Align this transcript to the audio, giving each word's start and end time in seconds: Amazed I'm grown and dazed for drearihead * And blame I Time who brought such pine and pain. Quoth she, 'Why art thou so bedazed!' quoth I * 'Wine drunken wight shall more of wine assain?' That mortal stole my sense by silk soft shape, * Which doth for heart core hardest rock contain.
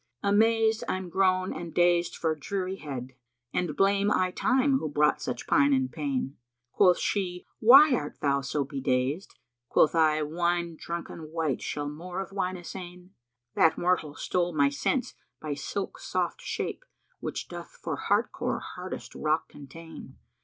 Amazed 0.23 0.83
I'm 0.89 1.09
grown 1.09 1.53
and 1.53 1.75
dazed 1.75 2.15
for 2.15 2.35
drearihead 2.35 3.11
* 3.31 3.53
And 3.53 3.77
blame 3.77 4.09
I 4.09 4.31
Time 4.31 4.79
who 4.79 4.89
brought 4.89 5.21
such 5.21 5.45
pine 5.45 5.73
and 5.73 5.91
pain. 5.91 6.37
Quoth 6.71 6.97
she, 6.97 7.45
'Why 7.59 7.93
art 7.93 8.17
thou 8.19 8.41
so 8.41 8.65
bedazed!' 8.65 9.37
quoth 9.69 9.93
I 9.93 10.23
* 10.23 10.23
'Wine 10.23 10.75
drunken 10.75 11.29
wight 11.31 11.61
shall 11.61 11.87
more 11.87 12.19
of 12.19 12.31
wine 12.31 12.57
assain?' 12.57 13.11
That 13.53 13.77
mortal 13.77 14.15
stole 14.15 14.55
my 14.55 14.69
sense 14.69 15.13
by 15.39 15.53
silk 15.53 15.99
soft 15.99 16.41
shape, 16.41 16.83
* 17.03 17.19
Which 17.19 17.47
doth 17.47 17.69
for 17.79 17.97
heart 17.97 18.31
core 18.31 18.57
hardest 18.75 19.13
rock 19.13 19.49
contain. 19.49 20.17